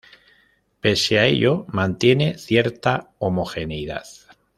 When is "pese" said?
0.79-1.19